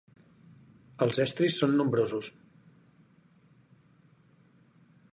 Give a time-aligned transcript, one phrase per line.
[1.07, 2.31] Els estris són nombrosos.